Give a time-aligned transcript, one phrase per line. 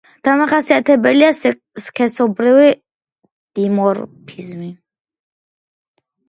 [0.27, 1.27] დამახასიათებელია
[1.87, 2.71] სქესობრივი
[3.61, 4.71] დიმორფიზმი.